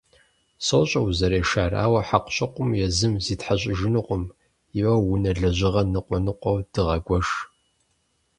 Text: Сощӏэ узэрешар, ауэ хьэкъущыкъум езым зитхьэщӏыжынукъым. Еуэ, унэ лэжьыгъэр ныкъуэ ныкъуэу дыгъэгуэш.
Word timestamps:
Сощӏэ 0.65 0.99
узэрешар, 1.07 1.71
ауэ 1.83 2.01
хьэкъущыкъум 2.07 2.69
езым 2.85 3.13
зитхьэщӏыжынукъым. 3.23 4.23
Еуэ, 4.87 4.95
унэ 5.11 5.31
лэжьыгъэр 5.39 5.87
ныкъуэ 5.93 6.17
ныкъуэу 6.25 6.59
дыгъэгуэш. 6.71 7.27